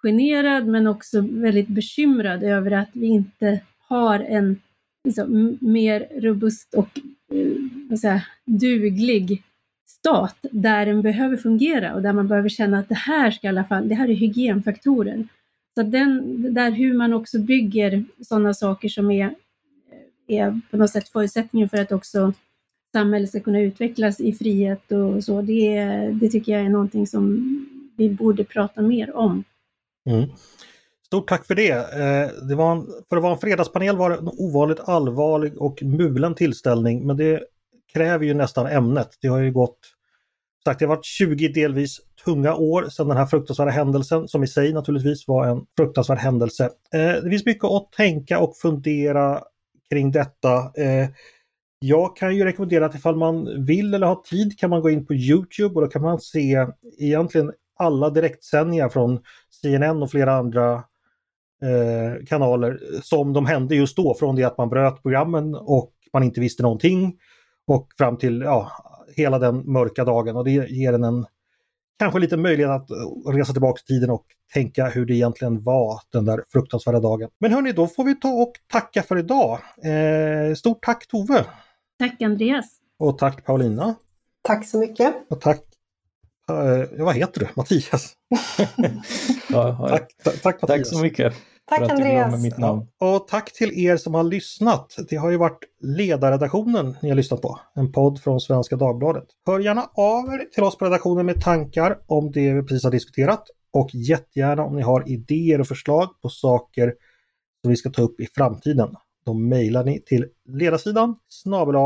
[0.02, 4.60] generad men också väldigt bekymrad över att vi inte har en
[5.04, 7.00] liksom, mer robust och
[7.32, 9.42] eh, säga, duglig
[9.86, 13.48] stat där den behöver fungera och där man behöver känna att det här ska i
[13.48, 15.28] alla fall, det här är hygienfaktorer.
[15.74, 19.26] Så den, där hur man också bygger sådana saker som är,
[20.28, 22.32] eh, är på något sätt förutsättningen för att också
[22.92, 27.46] samhället ska kunna utvecklas i frihet och så, det, det tycker jag är någonting som
[27.96, 29.44] vi borde prata mer om.
[30.10, 30.28] Mm.
[31.10, 31.70] Stort tack för det.
[31.70, 35.82] Eh, det var en, för att vara en fredagspanel var det en ovanligt allvarlig och
[35.82, 37.42] mulen tillställning men det
[37.92, 39.08] kräver ju nästan ämnet.
[39.22, 39.78] Det har ju gått,
[40.64, 44.46] sagt det har varit 20 delvis tunga år sedan den här fruktansvärda händelsen som i
[44.46, 46.64] sig naturligtvis var en fruktansvärd händelse.
[46.94, 49.42] Eh, det finns mycket att tänka och fundera
[49.90, 50.54] kring detta.
[50.56, 51.08] Eh,
[51.78, 55.06] jag kan ju rekommendera att ifall man vill eller har tid kan man gå in
[55.06, 56.66] på Youtube och då kan man se
[56.98, 59.20] egentligen alla direktsändningar från
[59.62, 60.84] CNN och flera andra
[61.62, 66.22] eh, kanaler som de hände just då från det att man bröt programmen och man
[66.22, 67.18] inte visste någonting
[67.66, 68.72] och fram till ja,
[69.16, 71.26] hela den mörka dagen och det ger en en
[71.98, 72.90] kanske lite möjlighet att
[73.34, 77.30] resa tillbaka i tiden och tänka hur det egentligen var den där fruktansvärda dagen.
[77.38, 79.58] Men hörni, då får vi ta och tacka för idag.
[79.84, 81.44] Eh, stort tack Tove!
[81.98, 82.66] Tack Andreas!
[82.98, 83.94] Och tack Paulina!
[84.42, 85.14] Tack så mycket!
[85.30, 85.69] Och tack
[86.50, 87.48] eh, vad heter du?
[87.54, 88.12] Mattias?
[89.48, 91.34] ja, tack, tack, tack, tack så mycket!
[91.70, 92.42] Tack Andreas!
[92.42, 92.86] Mitt namn.
[93.00, 94.96] Och tack till er som har lyssnat.
[95.08, 97.60] Det har ju varit Ledarredaktionen ni har lyssnat på.
[97.74, 99.24] En podd från Svenska Dagbladet.
[99.46, 102.90] Hör gärna av er till oss på redaktionen med tankar om det vi precis har
[102.90, 103.42] diskuterat.
[103.72, 106.94] Och jättegärna om ni har idéer och förslag på saker
[107.62, 108.96] som vi ska ta upp i framtiden.
[109.26, 111.76] Då mejlar ni till ledarsidan snabel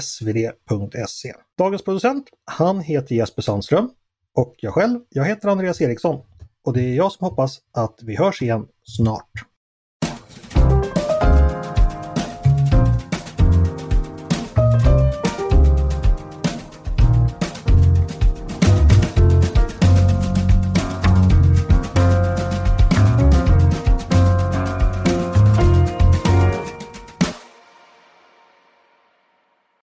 [0.00, 1.34] svd.se.
[1.58, 3.90] Dagens producent, han heter Jesper Sandström.
[4.34, 6.24] Och jag själv, jag heter Andreas Eriksson.
[6.64, 9.30] Och det är jag som hoppas att vi hörs igen snart.